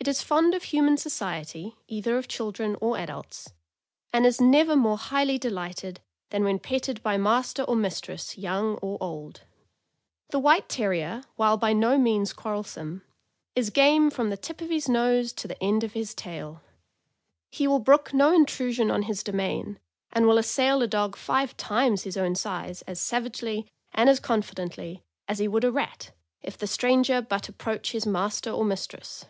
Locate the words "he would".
25.38-25.64